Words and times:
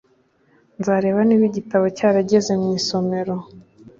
Nzareba 0.79 1.19
niba 1.23 1.43
igitabo 1.49 1.85
cyarageze 1.97 2.51
mu 2.61 2.67
isomero. 2.79 3.33